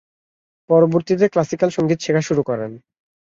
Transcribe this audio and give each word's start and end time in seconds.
পরবর্তীতে 0.69 1.25
ক্লাসিক্যাল 1.27 1.69
সংগীত 1.69 1.99
শেখা 2.01 2.21
শুরু 2.21 2.41
করেন। 2.43 2.71